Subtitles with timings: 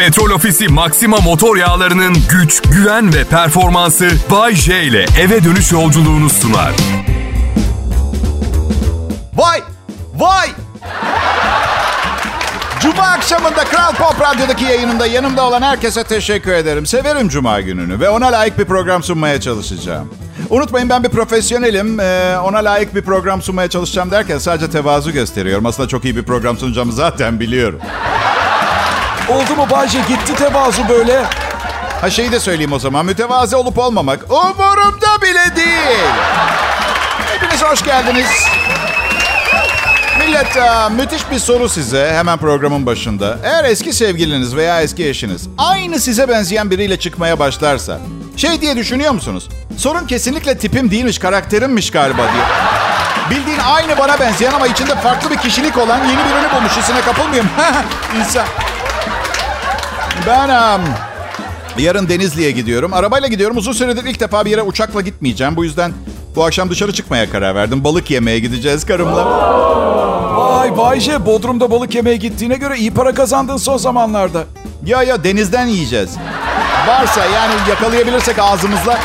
[0.00, 6.30] Petrol Ofisi Maxima motor yağlarının güç, güven ve performansı Bay J ile eve dönüş yolculuğunu
[6.30, 6.72] sunar.
[9.34, 9.62] Vay!
[10.14, 10.48] Vay!
[12.82, 16.86] Cuma akşamında Kral Pop Radyo'daki yayınımda yanımda olan herkese teşekkür ederim.
[16.86, 20.14] Severim Cuma gününü ve ona layık bir program sunmaya çalışacağım.
[20.50, 22.00] Unutmayın ben bir profesyonelim.
[22.00, 25.66] Ee, ona layık bir program sunmaya çalışacağım derken sadece tevazu gösteriyorum.
[25.66, 27.80] Aslında çok iyi bir program sunacağımı zaten biliyorum.
[29.30, 29.98] Oldu mu Bayce?
[30.08, 31.24] Gitti tevazu böyle.
[32.00, 33.06] Ha şeyi de söyleyeyim o zaman.
[33.06, 36.08] Mütevazi olup olmamak umurumda bile değil.
[37.32, 38.26] Hepiniz hoş geldiniz.
[40.18, 40.56] Millet
[40.90, 43.38] müthiş bir soru size hemen programın başında.
[43.44, 47.98] Eğer eski sevgiliniz veya eski eşiniz aynı size benzeyen biriyle çıkmaya başlarsa
[48.36, 49.48] şey diye düşünüyor musunuz?
[49.78, 52.44] Sorun kesinlikle tipim değilmiş, karakterimmiş galiba diye.
[53.30, 56.76] Bildiğin aynı bana benzeyen ama içinde farklı bir kişilik olan yeni birini bulmuş.
[56.76, 57.48] Hissine kapılmayayım.
[58.20, 58.44] İnsan.
[60.26, 60.84] Ben um,
[61.78, 62.92] yarın Denizli'ye gidiyorum.
[62.94, 63.56] Arabayla gidiyorum.
[63.56, 65.56] Uzun süredir ilk defa bir yere uçakla gitmeyeceğim.
[65.56, 65.92] Bu yüzden
[66.36, 67.84] bu akşam dışarı çıkmaya karar verdim.
[67.84, 69.26] Balık yemeye gideceğiz karımla.
[70.36, 74.44] Vay Bayce Bodrum'da balık yemeye gittiğine göre iyi para kazandın son zamanlarda.
[74.86, 76.10] Ya ya denizden yiyeceğiz.
[76.88, 78.98] Varsa yani yakalayabilirsek ağzımızla.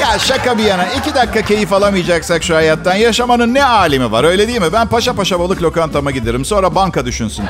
[0.00, 4.48] Ya şaka bir yana iki dakika keyif alamayacaksak şu hayattan yaşamanın ne alemi var öyle
[4.48, 4.72] değil mi?
[4.72, 7.44] Ben paşa paşa balık lokantama giderim sonra banka düşünsün.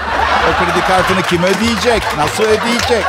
[0.51, 2.03] O kredi kartını kim ödeyecek?
[2.19, 3.05] Nasıl ödeyecek?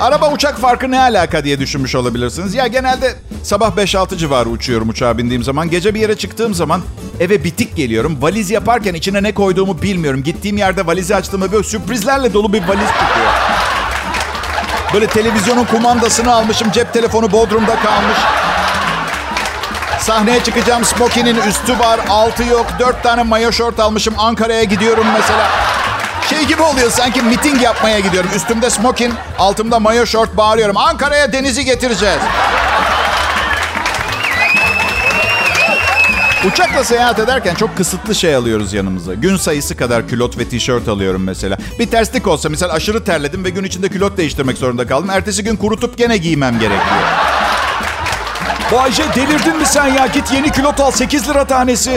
[0.00, 2.54] Araba uçak farkı ne alaka diye düşünmüş olabilirsiniz.
[2.54, 5.70] Ya genelde sabah 5-6 civarı uçuyorum uçağa bindiğim zaman.
[5.70, 6.82] Gece bir yere çıktığım zaman
[7.20, 8.16] eve bitik geliyorum.
[8.20, 10.22] Valiz yaparken içine ne koyduğumu bilmiyorum.
[10.22, 13.30] Gittiğim yerde valizi açtığımda böyle sürprizlerle dolu bir valiz çıkıyor.
[14.94, 16.70] Böyle televizyonun kumandasını almışım.
[16.70, 18.18] Cep telefonu Bodrum'da kalmış.
[20.00, 20.84] Sahneye çıkacağım.
[20.84, 22.66] Smokinin üstü var, altı yok.
[22.78, 24.14] Dört tane mayo şort almışım.
[24.18, 25.46] Ankara'ya gidiyorum mesela.
[26.30, 28.30] Şey gibi oluyor sanki miting yapmaya gidiyorum.
[28.36, 30.76] Üstümde smokin, altımda mayo şort bağırıyorum.
[30.76, 32.20] Ankara'ya denizi getireceğiz.
[36.46, 39.14] Uçakla seyahat ederken çok kısıtlı şey alıyoruz yanımıza.
[39.14, 41.58] Gün sayısı kadar külot ve tişört alıyorum mesela.
[41.78, 45.10] Bir terslik olsa mesela aşırı terledim ve gün içinde külot değiştirmek zorunda kaldım.
[45.10, 47.02] Ertesi gün kurutup gene giymem gerekiyor.
[48.72, 50.06] Bayce delirdin mi sen ya?
[50.06, 51.90] Git yeni külot al 8 lira tanesi.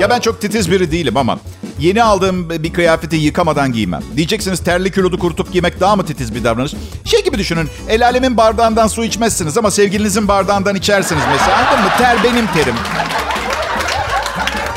[0.00, 1.38] Ya ben çok titiz biri değilim ama
[1.78, 4.02] yeni aldığım bir kıyafeti yıkamadan giymem.
[4.16, 6.72] Diyeceksiniz terli kilodu kurutup giymek daha mı titiz bir davranış?
[7.04, 7.68] Şey gibi düşünün.
[7.88, 11.56] El alemin bardağından su içmezsiniz ama sevgilinizin bardağından içersiniz mesela.
[11.56, 11.90] Anladın mı?
[11.98, 12.74] Ter benim terim.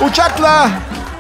[0.09, 0.69] Uçakla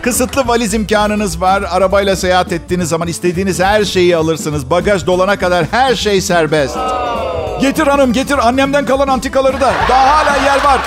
[0.01, 1.63] kısıtlı valiz imkanınız var.
[1.71, 4.69] Arabayla seyahat ettiğiniz zaman istediğiniz her şeyi alırsınız.
[4.69, 6.77] Bagaj dolana kadar her şey serbest.
[7.61, 9.73] Getir hanım getir annemden kalan antikaları da.
[9.89, 10.79] Daha hala yer var.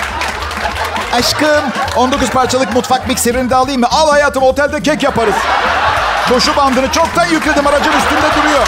[1.13, 1.63] Aşkım
[1.97, 3.87] 19 parçalık mutfak mikserini de alayım mı?
[3.91, 5.35] Al hayatım otelde kek yaparız.
[6.29, 8.67] Koşu bandını çoktan yükledim aracın üstünde duruyor.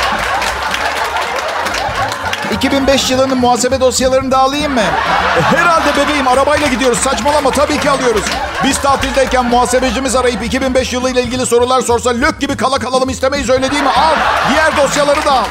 [2.51, 4.81] 2005 yılının muhasebe dosyalarını da alayım mı?
[5.41, 6.97] Herhalde bebeğim arabayla gidiyoruz.
[6.97, 8.23] Saçmalama tabii ki alıyoruz.
[8.63, 13.71] Biz tatildeyken muhasebecimiz arayıp 2005 yılıyla ilgili sorular sorsa lök gibi kala kalalım istemeyiz öyle
[13.71, 13.89] değil mi?
[13.89, 14.15] Al.
[14.49, 15.45] Diğer dosyaları da al.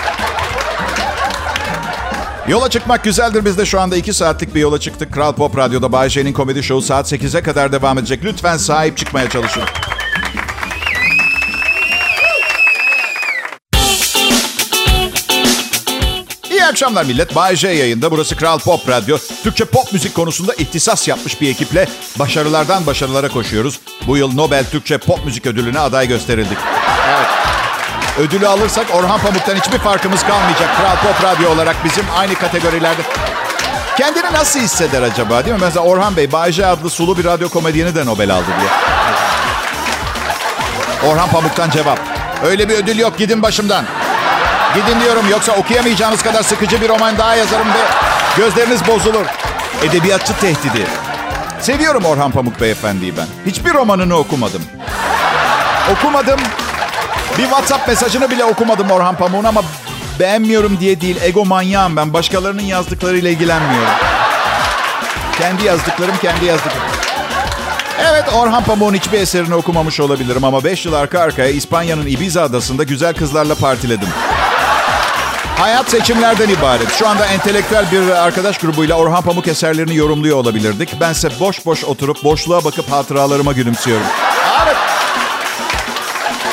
[2.49, 3.45] Yola çıkmak güzeldir.
[3.45, 5.15] Biz de şu anda 2 saatlik bir yola çıktık.
[5.15, 8.25] Kral Pop Radyo'da Bay J'nin komedi şovu saat 8'e kadar devam edecek.
[8.25, 9.63] Lütfen sahip çıkmaya çalışın.
[16.71, 17.35] Akşamlar millet.
[17.35, 18.11] Bay J yayında.
[18.11, 19.19] Burası Kral Pop Radyo.
[19.43, 21.89] Türkçe pop müzik konusunda ihtisas yapmış bir ekiple
[22.19, 23.81] başarılardan başarılara koşuyoruz.
[24.07, 26.59] Bu yıl Nobel Türkçe Pop Müzik Ödülü'ne aday gösterildik.
[27.09, 27.27] Evet.
[28.19, 30.77] Ödülü alırsak Orhan Pamuk'tan hiçbir farkımız kalmayacak.
[30.77, 33.03] Kral Pop Radyo olarak bizim aynı kategorilerde.
[33.99, 35.63] Kendini nasıl hisseder acaba değil mi?
[35.63, 38.71] Mesela Orhan Bey, Bayce adlı sulu bir radyo komedyeni de Nobel aldı diye.
[41.13, 41.99] Orhan Pamuk'tan cevap.
[42.45, 43.85] Öyle bir ödül yok gidin başımdan.
[44.75, 47.83] Gidin diyorum yoksa okuyamayacağınız kadar sıkıcı bir roman daha yazarım ve
[48.37, 49.27] gözleriniz bozulur.
[49.83, 50.87] Edebiyatçı tehdidi.
[51.61, 53.27] Seviyorum Orhan Pamuk beyefendiyi ben.
[53.51, 54.63] Hiçbir romanını okumadım.
[55.93, 56.41] Okumadım.
[57.39, 59.63] Bir WhatsApp mesajını bile okumadım Orhan Pamuk'un ama
[60.21, 61.17] beğenmiyorum diye değil.
[61.23, 62.13] Ego manyağım ben.
[62.13, 63.95] Başkalarının yazdıklarıyla ilgilenmiyorum.
[65.39, 66.91] Kendi yazdıklarım kendi yazdıklarım.
[68.11, 72.85] Evet Orhan Pamuk'un hiçbir eserini okumamış olabilirim ama 5 yıl arka arkaya İspanya'nın Ibiza adasında
[72.85, 74.09] güzel kızlarla partiledim.
[75.61, 76.93] Hayat seçimlerden ibaret.
[76.93, 81.01] Şu anda entelektüel bir arkadaş grubuyla Orhan Pamuk eserlerini yorumluyor olabilirdik.
[81.01, 84.07] Bense boş boş oturup boşluğa bakıp hatıralarıma gülümsüyorum.
[84.65, 84.77] Evet.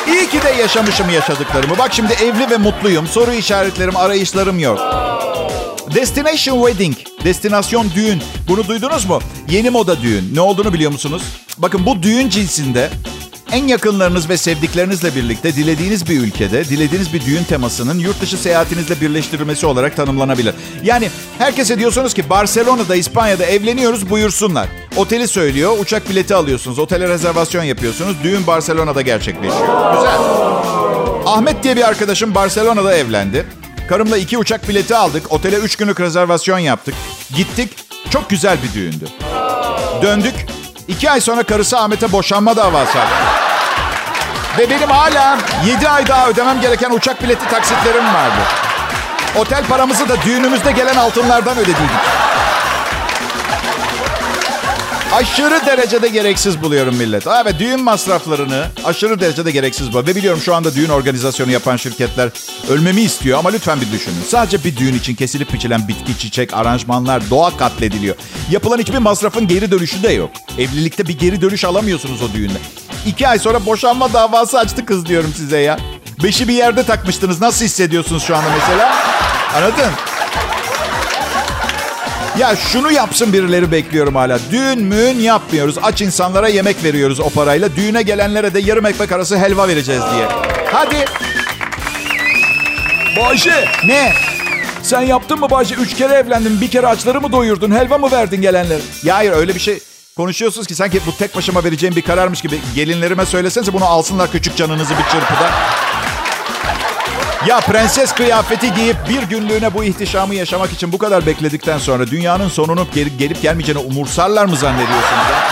[0.08, 1.78] İyi ki de yaşamışım yaşadıklarımı.
[1.78, 3.08] Bak şimdi evli ve mutluyum.
[3.08, 4.80] Soru işaretlerim, arayışlarım yok.
[5.96, 8.24] Destination Wedding, destinasyon düğün.
[8.48, 9.20] Bunu duydunuz mu?
[9.50, 10.36] Yeni moda düğün.
[10.36, 11.22] Ne olduğunu biliyor musunuz?
[11.58, 12.90] Bakın bu düğün cinsinde
[13.52, 19.02] En yakınlarınız ve sevdiklerinizle birlikte dilediğiniz bir ülkede, dilediğiniz bir düğün temasının yurt dışı seyahatinizle
[19.02, 20.56] birleştirilmesi olarak tanımlanabilir.
[20.84, 24.68] Yani herkese diyorsunuz ki Barcelona'da, İspanya'da evleniyoruz buyursunlar.
[24.96, 28.16] Oteli söylüyor, uçak bileti alıyorsunuz, otele rezervasyon yapıyorsunuz.
[28.24, 29.94] Düğün Barcelona'da gerçekleşiyor.
[29.94, 30.18] Güzel.
[31.26, 33.46] Ahmet diye bir arkadaşım Barcelona'da evlendi.
[33.90, 35.32] Karımla iki uçak bileti aldık.
[35.32, 36.96] Otele üç günlük rezervasyon yaptık.
[37.36, 37.70] Gittik.
[38.10, 39.06] Çok güzel bir düğündü.
[40.02, 40.36] Döndük.
[40.88, 43.37] İki ay sonra karısı Ahmet'e boşanma davası açtı.
[44.58, 48.42] Ve benim hala yedi ay daha ödemem gereken uçak bileti taksitlerim vardı.
[49.38, 51.90] Otel paramızı da düğünümüzde gelen altınlardan ödediydik.
[55.14, 57.28] Aşırı derecede gereksiz buluyorum millet.
[57.28, 60.08] Evet düğün masraflarını aşırı derecede gereksiz buluyorum.
[60.10, 62.30] Ve biliyorum şu anda düğün organizasyonu yapan şirketler
[62.70, 64.24] ölmemi istiyor ama lütfen bir düşünün.
[64.28, 68.16] Sadece bir düğün için kesilip biçilen bitki, çiçek, aranjmanlar, doğa katlediliyor.
[68.52, 70.32] Yapılan hiçbir masrafın geri dönüşü de yok.
[70.58, 72.58] Evlilikte bir geri dönüş alamıyorsunuz o düğünde.
[73.08, 75.78] İki ay sonra boşanma davası açtı kız diyorum size ya.
[76.24, 77.42] Beşi bir yerde takmıştınız.
[77.42, 78.96] Nasıl hissediyorsunuz şu anda mesela?
[79.58, 79.92] Anladın?
[82.40, 84.40] Ya şunu yapsın birileri bekliyorum hala.
[84.52, 85.76] Düğün müğün yapmıyoruz.
[85.84, 87.76] Aç insanlara yemek veriyoruz o parayla.
[87.76, 90.26] Düğüne gelenlere de yarım ekmek arası helva vereceğiz diye.
[90.74, 91.06] Hadi.
[93.20, 94.14] Bayşe Ne?
[94.84, 95.76] sen yaptın mı Bayşe?
[95.76, 96.62] Üç kere evlendin.
[96.62, 97.72] Bir kere açları mı doyurdun?
[97.72, 98.80] Helva mı verdin gelenlere?
[99.04, 99.80] Ya hayır öyle bir şey
[100.18, 102.60] konuşuyorsunuz ki sanki bu tek başıma vereceğim bir kararmış gibi.
[102.76, 105.50] Gelinlerime söylesenize bunu alsınlar küçük canınızı bir çırpıda.
[107.48, 112.50] Ya prenses kıyafeti giyip bir günlüğüne bu ihtişamı yaşamak için bu kadar bekledikten sonra dünyanın
[112.50, 115.28] sonunu gelip, gelip gelmeyeceğini umursarlar mı zannediyorsunuz?
[115.32, 115.48] Ya?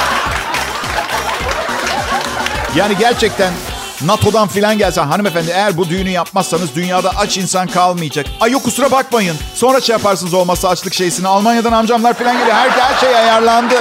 [2.76, 3.54] Yani gerçekten
[4.02, 8.26] NATO'dan filan gelse hanımefendi eğer bu düğünü yapmazsanız dünyada aç insan kalmayacak.
[8.40, 9.36] Ay yok kusura bakmayın.
[9.56, 11.28] Sonra şey yaparsınız olmazsa açlık şeysini.
[11.28, 12.56] Almanya'dan amcamlar filan geliyor.
[12.56, 13.76] Her, her şey ayarlandı.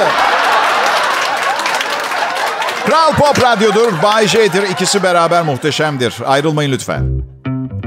[2.94, 4.02] Kral Pop Radyo'dur.
[4.02, 4.62] Bay J'dir.
[4.72, 6.14] İkisi beraber muhteşemdir.
[6.26, 7.22] Ayrılmayın lütfen.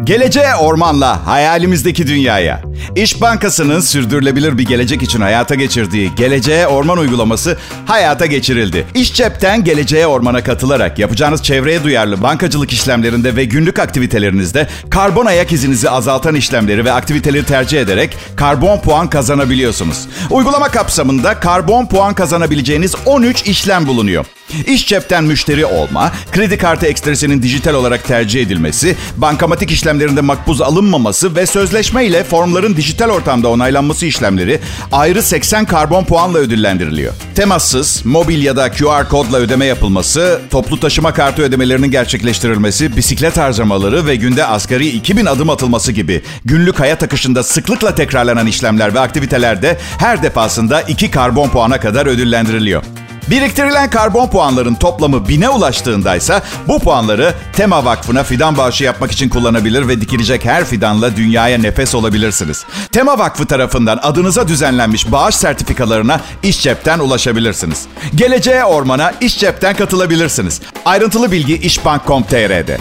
[0.04, 2.62] Geleceğe ormanla, hayalimizdeki dünyaya.
[2.96, 8.88] İş Bankası'nın sürdürülebilir bir gelecek için hayata geçirdiği Geleceğe Orman uygulaması hayata geçirildi.
[8.96, 15.52] İş cepten Geleceğe Orman'a katılarak yapacağınız çevreye duyarlı bankacılık işlemlerinde ve günlük aktivitelerinizde karbon ayak
[15.52, 20.08] izinizi azaltan işlemleri ve aktiviteleri tercih ederek karbon puan kazanabiliyorsunuz.
[20.30, 24.26] Uygulama kapsamında karbon puan kazanabileceğiniz 13 işlem bulunuyor.
[24.68, 31.36] İş cepten müşteri olma, kredi kartı ekstresinin dijital olarak tercih edilmesi, bankamatik işlemlerinde makbuz alınmaması
[31.36, 34.60] ve sözleşme ile formların dijital ortamda onaylanması işlemleri
[34.92, 37.14] ayrı 80 karbon puanla ödüllendiriliyor.
[37.36, 44.08] Temassız, mobil ya da QR kodla ödeme yapılması, toplu taşıma kartı ödemelerinin gerçekleştirilmesi, bisiklet harcamaları
[44.08, 49.78] ve günde asgari 2000 adım atılması gibi günlük hayat akışında sıklıkla tekrarlanan işlemler ve aktivitelerde
[49.98, 52.84] her defasında 2 karbon puana kadar ödüllendiriliyor.
[53.30, 59.88] Biriktirilen karbon puanların toplamı bine ulaştığındaysa bu puanları Tema Vakfı'na fidan bağışı yapmak için kullanabilir
[59.88, 62.66] ve dikilecek her fidanla dünyaya nefes olabilirsiniz.
[62.92, 67.88] Tema Vakfı tarafından adınıza düzenlenmiş bağış sertifikalarına iş cepten ulaşabilirsiniz.
[68.16, 70.62] Geleceğe ormana iş cepten katılabilirsiniz.
[70.86, 72.78] Ayrıntılı bilgi işbank.com.tr'de.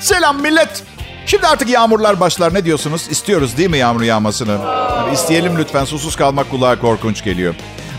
[0.00, 0.89] Selam millet.
[1.30, 2.54] Şimdi artık yağmurlar başlar.
[2.54, 3.06] Ne diyorsunuz?
[3.10, 4.58] İstiyoruz değil mi yağmur yağmasını?
[4.96, 5.84] Yani isteyelim lütfen.
[5.84, 7.54] Susuz kalmak kulağa korkunç geliyor.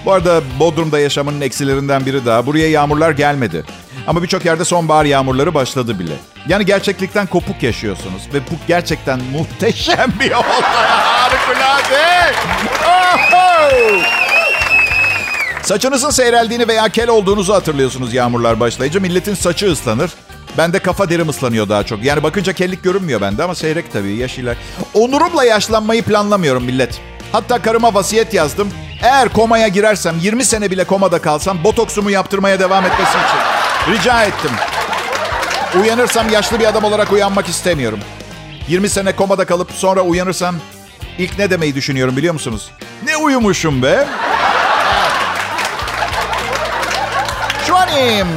[0.05, 2.45] Bu arada Bodrum'da yaşamının eksilerinden biri daha.
[2.45, 3.63] Buraya yağmurlar gelmedi.
[4.07, 6.13] Ama birçok yerde sonbahar yağmurları başladı bile.
[6.47, 8.21] Yani gerçeklikten kopuk yaşıyorsunuz.
[8.33, 10.61] Ve bu gerçekten muhteşem bir olay.
[10.61, 12.33] Harikulade.
[15.63, 18.99] Saçınızın seyreldiğini veya kel olduğunuzu hatırlıyorsunuz yağmurlar başlayınca.
[18.99, 20.11] Milletin saçı ıslanır.
[20.57, 22.03] Bende kafa derim ıslanıyor daha çok.
[22.03, 24.57] Yani bakınca kellik görünmüyor bende ama seyrek tabii yaş iler.
[24.93, 27.01] Onurumla yaşlanmayı planlamıyorum millet.
[27.31, 28.69] Hatta karıma vasiyet yazdım.
[29.03, 33.93] Eğer komaya girersem 20 sene bile komada kalsam botoksumu yaptırmaya devam etmesi için.
[33.93, 34.51] Rica ettim.
[35.81, 37.99] Uyanırsam yaşlı bir adam olarak uyanmak istemiyorum.
[38.67, 40.55] 20 sene komada kalıp sonra uyanırsam
[41.17, 42.71] ilk ne demeyi düşünüyorum biliyor musunuz?
[43.05, 44.07] Ne uyumuşum be.
[47.67, 48.27] Şu an iyiyim.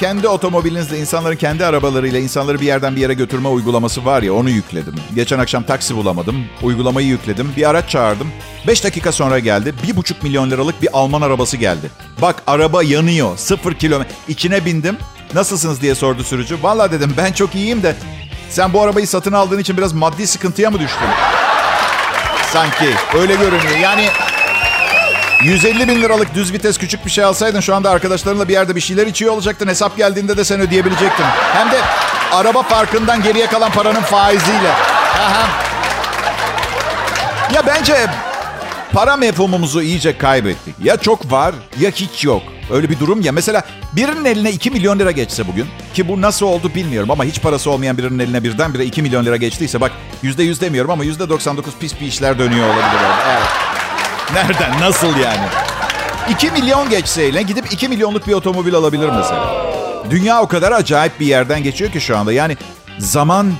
[0.00, 4.50] Kendi otomobilinizle, insanların kendi arabalarıyla insanları bir yerden bir yere götürme uygulaması var ya onu
[4.50, 4.94] yükledim.
[5.14, 6.44] Geçen akşam taksi bulamadım.
[6.62, 7.52] Uygulamayı yükledim.
[7.56, 8.28] Bir araç çağırdım.
[8.66, 9.74] 5 dakika sonra geldi.
[9.86, 11.90] 1,5 milyon liralık bir Alman arabası geldi.
[12.22, 13.36] Bak araba yanıyor.
[13.36, 14.14] 0 kilometre.
[14.28, 14.96] İçine bindim.
[15.34, 16.62] Nasılsınız diye sordu sürücü.
[16.62, 17.96] Valla dedim ben çok iyiyim de
[18.50, 21.08] sen bu arabayı satın aldığın için biraz maddi sıkıntıya mı düştün?
[22.52, 23.78] Sanki öyle görünüyor.
[23.82, 24.08] Yani
[25.42, 28.80] 150 bin liralık düz vites küçük bir şey alsaydın şu anda arkadaşlarınla bir yerde bir
[28.80, 29.68] şeyler içiyor olacaktın.
[29.68, 31.24] Hesap geldiğinde de sen ödeyebilecektin.
[31.54, 31.80] Hem de
[32.32, 34.70] araba farkından geriye kalan paranın faiziyle.
[35.20, 35.48] Aha.
[37.54, 38.06] Ya bence
[38.92, 40.74] para mefhumumuzu iyice kaybettik.
[40.82, 42.42] Ya çok var ya hiç yok.
[42.72, 43.32] Öyle bir durum ya.
[43.32, 47.40] Mesela birinin eline 2 milyon lira geçse bugün ki bu nasıl oldu bilmiyorum ama hiç
[47.42, 49.92] parası olmayan birinin eline birdenbire 2 milyon lira geçtiyse bak
[50.24, 53.10] %100 demiyorum ama %99 pis bir işler dönüyor olabilir.
[53.30, 53.69] Evet.
[54.34, 54.80] Nereden?
[54.80, 55.46] Nasıl yani?
[56.30, 59.70] 2 milyon geçse eline gidip 2 milyonluk bir otomobil alabilir mesela.
[60.10, 62.32] Dünya o kadar acayip bir yerden geçiyor ki şu anda.
[62.32, 62.56] Yani
[62.98, 63.52] zaman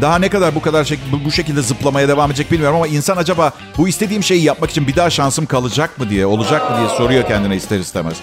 [0.00, 3.52] daha ne kadar bu kadar bu, bu şekilde zıplamaya devam edecek bilmiyorum ama insan acaba
[3.78, 7.26] bu istediğim şeyi yapmak için bir daha şansım kalacak mı diye, olacak mı diye soruyor
[7.26, 8.16] kendine ister istemez.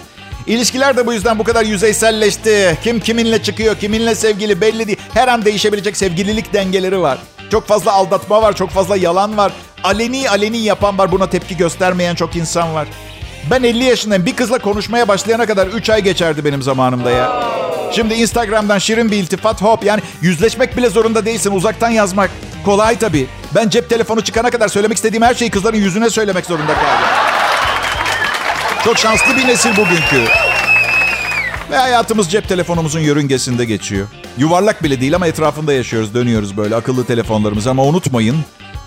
[0.46, 2.78] İlişkiler de bu yüzden bu kadar yüzeyselleşti.
[2.84, 4.98] Kim kiminle çıkıyor, kiminle sevgili belli değil.
[5.14, 7.18] Her an değişebilecek sevgililik dengeleri var.
[7.50, 9.52] Çok fazla aldatma var, çok fazla yalan var.
[9.84, 12.88] Aleni aleni yapan var, buna tepki göstermeyen çok insan var.
[13.50, 14.26] Ben 50 yaşındayım.
[14.26, 17.42] Bir kızla konuşmaya başlayana kadar 3 ay geçerdi benim zamanımda ya.
[17.92, 19.84] Şimdi Instagram'dan şirin bir iltifat hop.
[19.84, 21.52] Yani yüzleşmek bile zorunda değilsin.
[21.52, 22.30] Uzaktan yazmak.
[22.64, 23.26] Kolay tabii.
[23.54, 27.08] Ben cep telefonu çıkana kadar söylemek istediğim her şeyi kızların yüzüne söylemek zorunda kaldım.
[28.84, 30.24] Çok şanslı bir nesil bugünkü.
[31.70, 34.06] Ve hayatımız cep telefonumuzun yörüngesinde geçiyor.
[34.38, 37.66] Yuvarlak bile değil ama etrafında yaşıyoruz, dönüyoruz böyle akıllı telefonlarımız.
[37.66, 38.36] Ama unutmayın,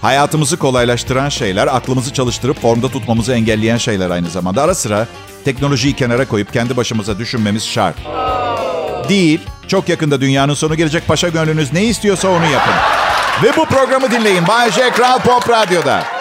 [0.01, 4.61] hayatımızı kolaylaştıran şeyler, aklımızı çalıştırıp formda tutmamızı engelleyen şeyler aynı zamanda.
[4.61, 5.07] Ara sıra
[5.45, 7.95] teknolojiyi kenara koyup kendi başımıza düşünmemiz şart.
[9.09, 12.73] Değil, çok yakında dünyanın sonu gelecek paşa gönlünüz ne istiyorsa onu yapın.
[13.43, 14.91] Ve bu programı dinleyin Bay J.
[14.91, 16.20] Kral Pop Radyo'da.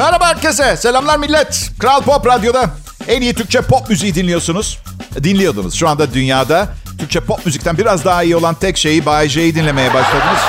[0.00, 0.76] Merhaba herkese.
[0.76, 1.70] Selamlar millet.
[1.78, 2.70] Kral Pop Radyo'da
[3.08, 4.78] en iyi Türkçe pop müziği dinliyorsunuz.
[5.22, 5.74] Dinliyordunuz.
[5.74, 9.94] Şu anda dünyada Türkçe pop müzikten biraz daha iyi olan tek şeyi Bay J'yi dinlemeye
[9.94, 10.40] başladınız.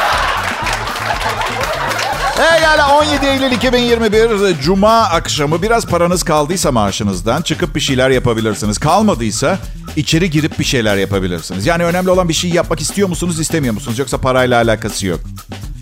[2.38, 8.78] Pekala 17 Eylül 2021 Cuma akşamı biraz paranız kaldıysa maaşınızdan çıkıp bir şeyler yapabilirsiniz.
[8.78, 9.58] Kalmadıysa
[9.96, 11.66] içeri girip bir şeyler yapabilirsiniz.
[11.66, 14.00] Yani önemli olan bir şey yapmak istiyor musunuz istemiyor musunuz?
[14.00, 15.20] Yoksa parayla alakası yok.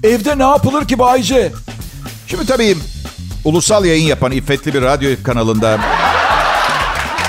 [0.03, 1.51] Evde ne yapılır ki Bayce?
[2.27, 2.77] Şimdi tabii
[3.45, 5.77] ulusal yayın yapan iffetli bir radyo kanalında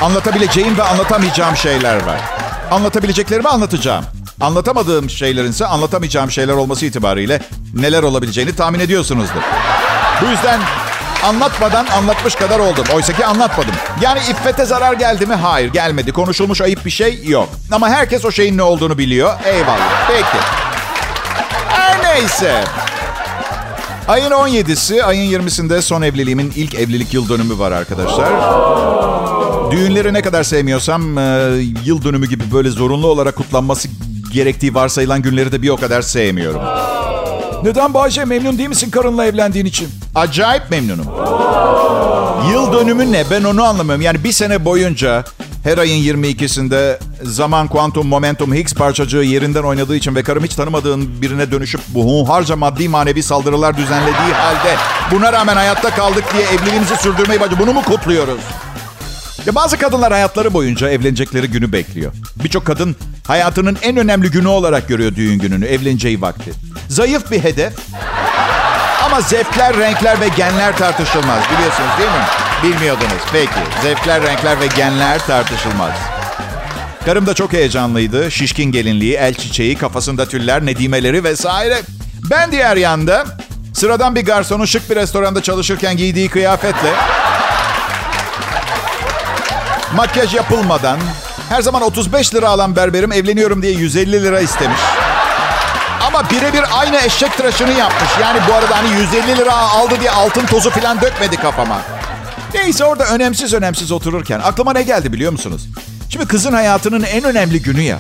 [0.03, 2.21] anlatabileceğim ve anlatamayacağım şeyler var.
[2.71, 4.05] Anlatabileceklerimi anlatacağım.
[4.41, 7.41] Anlatamadığım şeylerin ise anlatamayacağım şeyler olması itibariyle
[7.75, 9.41] neler olabileceğini tahmin ediyorsunuzdur.
[10.23, 10.61] Bu yüzden
[11.25, 12.85] anlatmadan anlatmış kadar oldum.
[12.95, 13.75] Oysa ki anlatmadım.
[14.01, 15.35] Yani iffete zarar geldi mi?
[15.35, 16.13] Hayır gelmedi.
[16.13, 17.49] Konuşulmuş ayıp bir şey yok.
[17.73, 19.35] Ama herkes o şeyin ne olduğunu biliyor.
[19.45, 20.09] Eyvallah.
[20.09, 20.45] Peki.
[21.69, 22.65] Her neyse.
[24.11, 28.31] Ayın 17'si, ayın 20'sinde son evliliğimin ilk evlilik yıl dönümü var arkadaşlar.
[29.71, 31.23] Düğünleri ne kadar sevmiyorsam e,
[31.85, 33.89] yıl dönümü gibi böyle zorunlu olarak kutlanması
[34.33, 36.63] gerektiği varsayılan günleri de bir o kadar sevmiyorum.
[37.63, 39.89] Neden Bayce memnun değil misin karınla evlendiğin için?
[40.15, 41.07] Acayip memnunum.
[42.53, 44.03] Yıl dönümü ne ben onu anlamıyorum.
[44.03, 45.25] Yani bir sene boyunca
[45.65, 51.23] her ayın 22'sinde zaman, kuantum, momentum, Higgs parçacığı yerinden oynadığı için ve karım hiç tanımadığın
[51.23, 52.27] birine dönüşüp bu
[52.57, 54.77] maddi manevi saldırılar düzenlediği halde
[55.11, 58.41] buna rağmen hayatta kaldık diye evliliğimizi sürdürmeyi bacı bunu mu kutluyoruz?
[59.47, 62.13] Ya bazı kadınlar hayatları boyunca evlenecekleri günü bekliyor.
[62.45, 66.53] Birçok kadın hayatının en önemli günü olarak görüyor düğün gününü, evleneceği vakti.
[66.89, 67.73] Zayıf bir hedef
[69.11, 71.39] ama zevkler, renkler ve genler tartışılmaz.
[71.53, 72.25] Biliyorsunuz değil mi?
[72.63, 73.23] Bilmiyordunuz.
[73.33, 73.51] Peki.
[73.83, 75.93] Zevkler, renkler ve genler tartışılmaz.
[77.05, 78.31] Karım da çok heyecanlıydı.
[78.31, 81.83] Şişkin gelinliği, el çiçeği, kafasında tüller, nedimeleri vesaire.
[82.31, 83.25] Ben diğer yanda
[83.75, 86.93] sıradan bir garsonun şık bir restoranda çalışırken giydiği kıyafetle
[89.95, 90.99] makyaj yapılmadan
[91.49, 94.81] her zaman 35 lira alan berberim evleniyorum diye 150 lira istemiş.
[96.31, 98.11] Birebir aynı eşek tıraşını yapmış.
[98.23, 101.79] Yani bu arada hani 150 lira aldı diye altın tozu falan dökmedi kafama.
[102.55, 105.69] Neyse orada önemsiz önemsiz otururken aklıma ne geldi biliyor musunuz?
[106.09, 107.99] Şimdi kızın hayatının en önemli günü ya.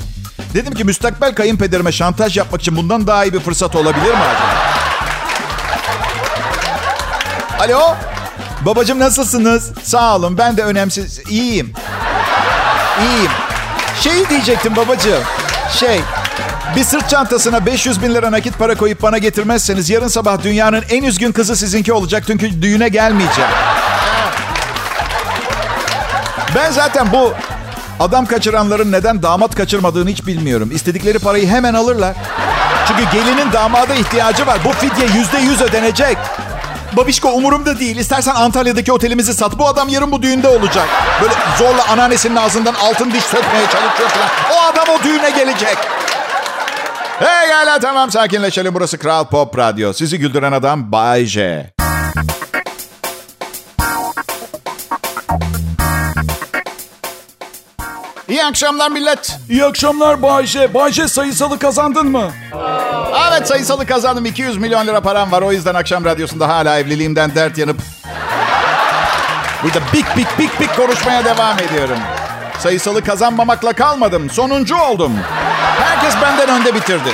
[0.54, 4.70] Dedim ki müstakbel kayınpederime şantaj yapmak için bundan daha iyi bir fırsat olabilir mi acaba?
[7.60, 7.94] Alo?
[8.60, 9.72] Babacım nasılsınız?
[9.82, 11.20] Sağ olun ben de önemsiz.
[11.28, 11.72] İyiyim.
[13.00, 13.30] İyiyim.
[14.00, 15.22] Şey diyecektim babacığım.
[15.78, 16.00] Şey,
[16.76, 21.02] bir sırt çantasına 500 bin lira nakit para koyup bana getirmezseniz yarın sabah dünyanın en
[21.02, 22.24] üzgün kızı sizinki olacak.
[22.26, 23.50] Çünkü düğüne gelmeyeceğim.
[26.54, 27.32] Ben zaten bu
[28.00, 30.70] adam kaçıranların neden damat kaçırmadığını hiç bilmiyorum.
[30.72, 32.16] İstedikleri parayı hemen alırlar.
[32.88, 34.58] Çünkü gelinin damada ihtiyacı var.
[34.64, 36.18] Bu fidye yüzde yüz ödenecek.
[36.92, 37.96] Babişko umurumda değil.
[37.96, 39.58] İstersen Antalya'daki otelimizi sat.
[39.58, 40.88] Bu adam yarın bu düğünde olacak.
[41.22, 44.28] Böyle zorla anneannesinin ağzından altın diş sökmeye çalışıyor falan.
[44.52, 45.78] O adam o düğüne gelecek.
[47.20, 48.74] Hey gel tamam sakinleşelim.
[48.74, 49.92] Burası Kral Pop Radyo.
[49.92, 51.66] Sizi güldüren adam Bay J.
[58.28, 59.38] İyi akşamlar millet.
[59.48, 60.74] İyi akşamlar Bayce.
[60.74, 62.30] Bayce sayısalı kazandın mı?
[63.30, 64.26] Evet sayısalı kazandım.
[64.26, 65.42] 200 milyon lira param var.
[65.42, 67.76] O yüzden akşam radyosunda hala evliliğimden dert yanıp...
[69.62, 71.98] Burada bik bik bik bik konuşmaya devam ediyorum.
[72.58, 74.30] Sayısalı kazanmamakla kalmadım.
[74.30, 75.12] Sonuncu oldum.
[76.00, 77.08] Herkes benden önde bitirdi.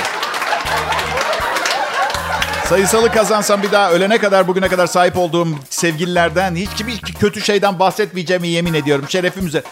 [2.69, 8.49] Sayısalı kazansam bir daha ölene kadar bugüne kadar sahip olduğum sevgililerden hiçbir kötü şeyden bahsetmeyeceğimi
[8.49, 9.63] yemin ediyorum şerefimize.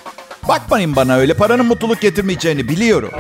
[0.49, 3.11] Bakmayın bana öyle paranın mutluluk getirmeyeceğini biliyorum.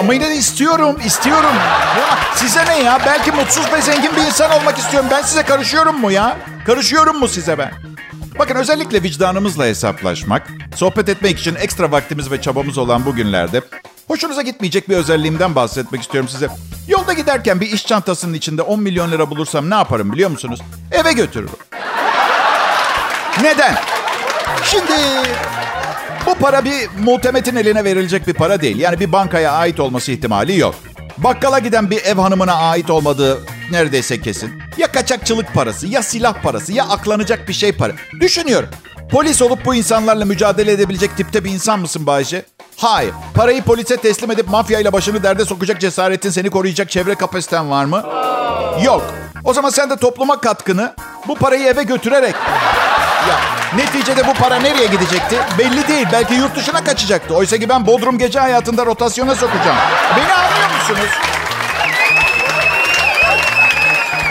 [0.00, 1.54] Ama yine de istiyorum, istiyorum.
[1.98, 2.98] Ya size ne ya?
[3.06, 5.08] Belki mutsuz ve zengin bir insan olmak istiyorum.
[5.12, 6.36] Ben size karışıyorum mu ya?
[6.66, 7.72] Karışıyorum mu size ben?
[8.38, 13.62] Bakın özellikle vicdanımızla hesaplaşmak, sohbet etmek için ekstra vaktimiz ve çabamız olan bu günlerde
[14.08, 16.48] hoşunuza gitmeyecek bir özelliğimden bahsetmek istiyorum size.
[16.88, 20.60] Yolda giderken bir iş çantasının içinde 10 milyon lira bulursam ne yaparım biliyor musunuz?
[20.92, 21.50] Eve götürürüm.
[23.42, 23.74] Neden?
[24.64, 24.92] Şimdi
[26.26, 28.78] bu para bir muhtemetin eline verilecek bir para değil.
[28.78, 30.74] Yani bir bankaya ait olması ihtimali yok.
[31.18, 33.38] Bakkala giden bir ev hanımına ait olmadığı
[33.70, 34.52] neredeyse kesin.
[34.76, 37.92] Ya kaçakçılık parası, ya silah parası, ya aklanacak bir şey para.
[38.20, 38.68] Düşünüyorum.
[39.10, 42.44] Polis olup bu insanlarla mücadele edebilecek tipte bir insan mısın Bayce?
[42.78, 43.14] Hayır.
[43.34, 48.04] Parayı polise teslim edip mafyayla başını derde sokacak cesaretin, seni koruyacak çevre kapasiten var mı?
[48.84, 49.04] Yok.
[49.44, 50.94] O zaman sen de topluma katkını
[51.28, 52.34] bu parayı eve götürerek
[53.28, 53.34] ya
[53.76, 55.36] neticede bu para nereye gidecekti?
[55.58, 56.06] Belli değil.
[56.12, 57.34] Belki yurt dışına kaçacaktı.
[57.34, 59.76] Oysa ki ben Bodrum gece hayatında rotasyona sokacağım.
[60.16, 61.10] Beni anlıyor musunuz?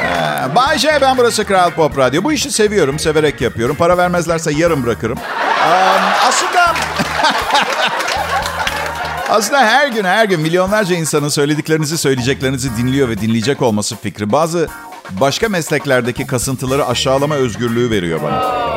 [0.03, 2.23] Ee, Bay J, ben burası Kral Pop Radyo.
[2.23, 3.75] Bu işi seviyorum, severek yapıyorum.
[3.75, 5.17] Para vermezlerse yarım bırakırım.
[5.17, 5.71] Ee,
[6.27, 6.73] aslında...
[9.29, 14.67] Aslında her gün her gün milyonlarca insanın söylediklerinizi söyleyeceklerinizi dinliyor ve dinleyecek olması fikri bazı
[15.11, 18.67] başka mesleklerdeki kasıntıları aşağılama özgürlüğü veriyor bana.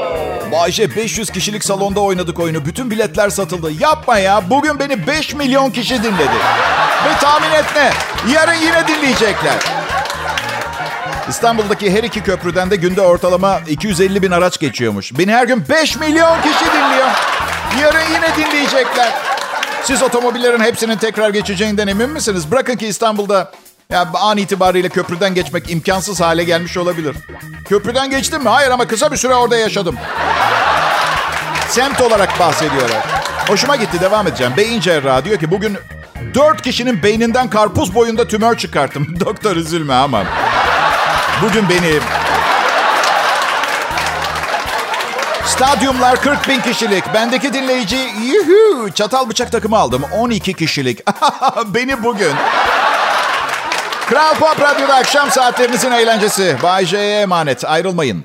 [0.52, 2.64] Bayşe 500 kişilik salonda oynadık oyunu.
[2.64, 3.72] Bütün biletler satıldı.
[3.80, 4.50] Yapma ya.
[4.50, 6.36] Bugün beni 5 milyon kişi dinledi.
[7.04, 7.90] Ve tahmin et ne?
[8.32, 9.54] Yarın yine dinleyecekler.
[11.28, 15.18] İstanbul'daki her iki köprüden de günde ortalama 250 bin araç geçiyormuş.
[15.18, 17.08] Beni her gün 5 milyon kişi dinliyor.
[17.80, 19.29] Yarın yine dinleyecekler.
[19.84, 22.50] Siz otomobillerin hepsinin tekrar geçeceğinden emin misiniz?
[22.50, 23.52] Bırakın ki İstanbul'da
[23.90, 27.16] ya an itibariyle köprüden geçmek imkansız hale gelmiş olabilir.
[27.68, 28.48] Köprüden geçtim mi?
[28.48, 29.96] Hayır ama kısa bir süre orada yaşadım.
[31.68, 33.06] Semt olarak bahsediyorlar.
[33.48, 34.52] Hoşuma gitti devam edeceğim.
[34.56, 35.78] Beyin cerrahı diyor ki bugün
[36.34, 39.06] dört kişinin beyninden karpuz boyunda tümör çıkarttım.
[39.20, 40.24] Doktor üzülme ama.
[41.42, 42.00] Bugün beni...
[45.50, 47.04] Stadyumlar 40 bin kişilik.
[47.14, 50.02] Bendeki dinleyici yuhu, çatal bıçak takımı aldım.
[50.18, 51.00] 12 kişilik.
[51.74, 52.32] beni bugün
[54.06, 56.56] Kral Pop Radyo'da akşam saatlerinizin eğlencesi.
[56.62, 57.64] Bay J'ye emanet.
[57.64, 58.24] Ayrılmayın.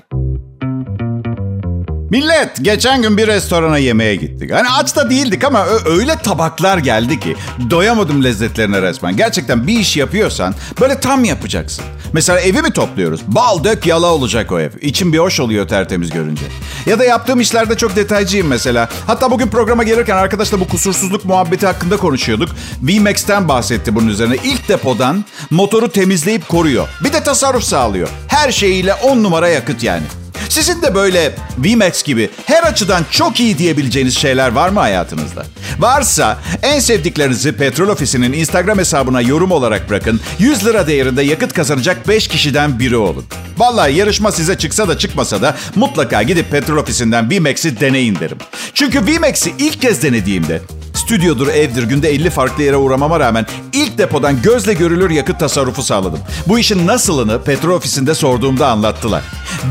[2.10, 4.52] Millet, geçen gün bir restorana yemeğe gittik.
[4.52, 7.36] Hani aç da değildik ama öyle tabaklar geldi ki
[7.70, 9.16] doyamadım lezzetlerine resmen.
[9.16, 11.84] Gerçekten bir iş yapıyorsan böyle tam yapacaksın.
[12.12, 13.20] Mesela evi mi topluyoruz?
[13.26, 14.70] Bal dök yala olacak o ev.
[14.80, 16.42] İçim bir hoş oluyor tertemiz görünce.
[16.86, 18.88] Ya da yaptığım işlerde çok detaycıyım mesela.
[19.06, 22.48] Hatta bugün programa gelirken arkadaşla bu kusursuzluk muhabbeti hakkında konuşuyorduk.
[22.82, 24.36] VMAX'ten bahsetti bunun üzerine.
[24.44, 26.88] İlk depodan motoru temizleyip koruyor.
[27.04, 28.08] Bir de tasarruf sağlıyor.
[28.28, 30.02] Her şeyiyle on numara yakıt yani.
[30.48, 35.46] Sizin de böyle VMAX gibi her açıdan çok iyi diyebileceğiniz şeyler var mı hayatınızda?
[35.78, 40.20] Varsa en sevdiklerinizi Petrol Ofisi'nin Instagram hesabına yorum olarak bırakın.
[40.38, 43.24] 100 lira değerinde yakıt kazanacak 5 kişiden biri olun.
[43.58, 48.38] Vallahi yarışma size çıksa da çıkmasa da mutlaka gidip Petrol Ofisi'nden VMAX'i deneyin derim.
[48.74, 50.60] Çünkü VMAX'i ilk kez denediğimde
[51.06, 56.18] stüdyodur, evdir, günde 50 farklı yere uğramama rağmen ilk depodan gözle görülür yakıt tasarrufu sağladım.
[56.46, 59.22] Bu işin nasılını petrol ofisinde sorduğumda anlattılar.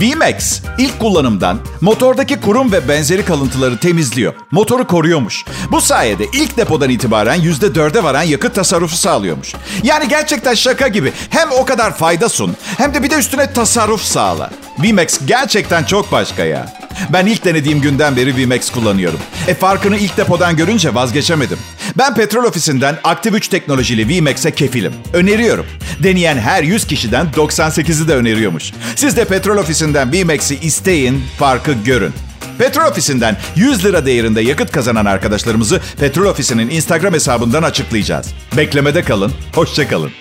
[0.02, 4.34] VMAX ilk kullanımdan motordaki kurum ve benzeri kalıntıları temizliyor.
[4.52, 5.46] Motoru koruyormuş.
[5.72, 9.54] Bu sayede ilk depodan itibaren %4'e varan yakıt tasarrufu sağlıyormuş.
[9.84, 11.14] Yani gerçekten şaka gibi.
[11.30, 14.52] Hem o kadar fayda sun hem de bir de üstüne tasarruf sağla.
[14.80, 16.74] VMAX gerçekten çok başka ya.
[17.14, 19.20] Ben ilk denediğim günden beri VMAX kullanıyorum.
[19.48, 20.96] E farkını ilk depodan görünce
[21.26, 21.60] vazgeçemedim.
[21.98, 24.94] Ben petrol ofisinden aktif 3 teknolojili VMAX'e kefilim.
[25.14, 25.66] Öneriyorum.
[26.04, 28.72] Deneyen her 100 kişiden 98'i de öneriyormuş.
[28.96, 32.14] Siz de petrol ofisinden VMAX'i isteyin, farkı görün.
[32.58, 38.34] Petrol ofisinden 100 lira değerinde yakıt kazanan arkadaşlarımızı Petrol ofisinin Instagram hesabından açıklayacağız.
[38.58, 40.12] Beklemede kalın, hoşçakalın.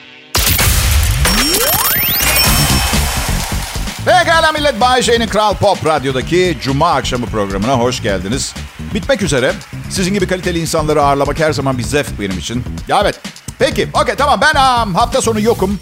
[4.05, 8.55] Pekala millet, Bay J'nin Kral Pop Radyo'daki Cuma akşamı programına hoş geldiniz.
[8.95, 9.53] Bitmek üzere.
[9.91, 12.65] Sizin gibi kaliteli insanları ağırlamak her zaman bir zevk benim için.
[12.89, 13.21] Ya evet.
[13.59, 15.79] Peki, okey tamam ben um, hafta sonu yokum.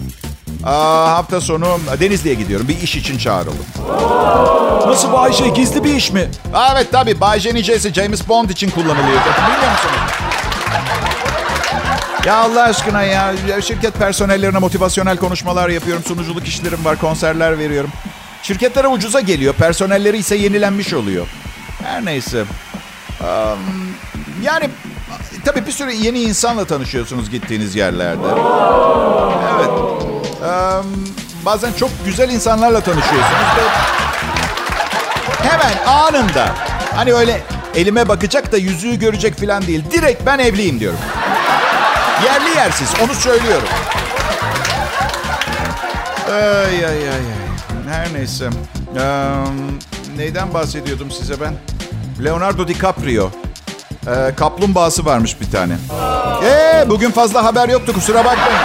[0.64, 1.66] Aa, hafta sonu
[2.00, 2.68] Denizli'ye gidiyorum.
[2.68, 3.66] Bir iş için çağrıldım.
[4.86, 5.48] Nasıl Bay J?
[5.48, 6.28] Gizli bir iş mi?
[6.54, 7.20] Aa, evet tabii.
[7.20, 9.02] Bay J'nin J'si James Bond için kullanılıyor.
[9.06, 10.12] Bilmiyor musunuz?
[12.26, 13.34] Ya Allah aşkına ya.
[13.62, 16.02] Şirket personellerine motivasyonel konuşmalar yapıyorum.
[16.08, 16.98] Sunuculuk işlerim var.
[16.98, 17.90] Konserler veriyorum.
[18.42, 19.54] Şirketlere ucuza geliyor.
[19.54, 21.26] Personelleri ise yenilenmiş oluyor.
[21.84, 22.44] Her neyse.
[24.42, 24.70] Yani
[25.44, 28.26] tabii bir sürü yeni insanla tanışıyorsunuz gittiğiniz yerlerde.
[29.54, 29.70] Evet.
[31.44, 33.62] Bazen çok güzel insanlarla tanışıyorsunuz ve
[35.48, 36.54] hemen anında
[36.96, 37.40] hani öyle
[37.74, 39.84] elime bakacak da yüzüğü görecek falan değil.
[39.90, 40.98] Direkt ben evliyim diyorum.
[42.24, 43.68] Yerli yersiz onu söylüyorum.
[46.30, 47.22] Ay ay ay.
[47.88, 48.46] Her neyse.
[48.46, 49.78] Um,
[50.16, 51.54] neyden bahsediyordum size ben?
[52.24, 53.30] Leonardo DiCaprio.
[54.06, 55.76] Ee, kaplumbağası varmış bir tane.
[56.44, 58.60] Ee, bugün fazla haber yoktu kusura bakmayın.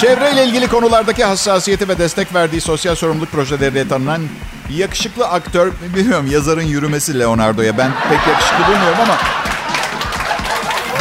[0.00, 4.22] Çevreyle ilgili konulardaki hassasiyeti ve destek verdiği sosyal sorumluluk projeleriyle tanınan
[4.70, 7.78] yakışıklı aktör, bilmiyorum yazarın yürümesi Leonardo'ya.
[7.78, 9.16] Ben pek yakışıklı bulmuyorum ama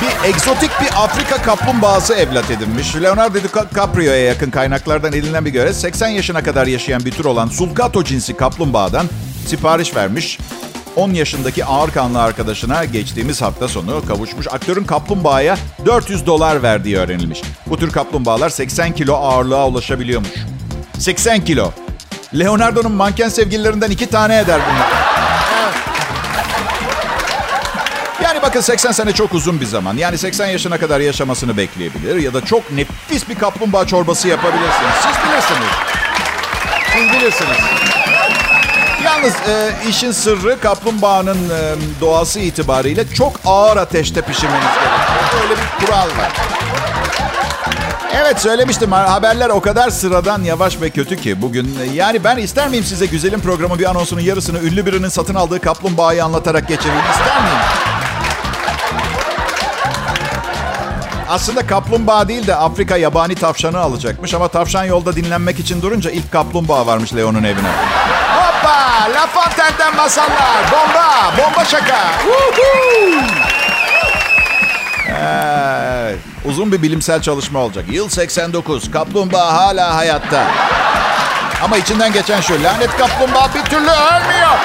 [0.01, 2.95] bir egzotik bir Afrika kaplumbağası evlat edinmiş.
[2.95, 8.03] Leonardo DiCaprio'ya yakın kaynaklardan edinilen bir göre 80 yaşına kadar yaşayan bir tür olan sulcato
[8.03, 9.05] cinsi kaplumbağadan
[9.49, 10.39] sipariş vermiş.
[10.95, 14.47] 10 yaşındaki ağır kanlı arkadaşına geçtiğimiz hafta sonu kavuşmuş.
[14.47, 17.41] Aktörün kaplumbağaya 400 dolar verdiği öğrenilmiş.
[17.67, 20.29] Bu tür kaplumbağalar 80 kilo ağırlığa ulaşabiliyormuş.
[20.99, 21.71] 80 kilo.
[22.39, 25.11] Leonardo'nun manken sevgililerinden iki tane eder bunlar.
[28.23, 29.97] Yani bakın 80 sene çok uzun bir zaman.
[29.97, 34.93] Yani 80 yaşına kadar yaşamasını bekleyebilir ya da çok nefis bir kaplumbağa çorbası yapabilirsiniz.
[35.01, 35.69] Siz bilirsiniz.
[36.93, 38.00] Siz bilirsiniz.
[39.21, 45.43] Yalnız e, işin sırrı kaplumbağanın e, doğası itibariyle çok ağır ateşte pişirmeniz gerekiyor.
[45.43, 46.31] Öyle bir kural var.
[48.15, 51.77] Evet söylemiştim haberler o kadar sıradan yavaş ve kötü ki bugün.
[51.93, 56.25] Yani ben ister miyim size güzelim programı bir anonsunun yarısını ünlü birinin satın aldığı kaplumbağayı
[56.25, 57.59] anlatarak geçireyim ister miyim?
[61.29, 66.31] Aslında kaplumbağa değil de Afrika yabani tavşanı alacakmış ama tavşan yolda dinlenmek için durunca ilk
[66.31, 67.71] kaplumbağa varmış Leon'un evine.
[69.13, 70.71] La Fontaine'den masallar.
[70.71, 71.33] Bomba!
[71.37, 71.99] Bomba şaka.
[75.09, 76.19] Evet.
[76.45, 77.85] Uzun bir bilimsel çalışma olacak.
[77.91, 78.91] Yıl 89.
[78.91, 80.43] Kaplumbağa hala hayatta.
[81.63, 82.63] Ama içinden geçen şu.
[82.63, 84.57] Lanet kaplumbağa bir türlü ölmüyor.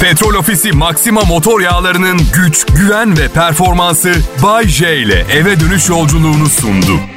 [0.00, 6.48] Petrol Ofisi Maxima motor yağlarının güç, güven ve performansı Bay J ile eve dönüş yolculuğunu
[6.48, 7.15] sundu.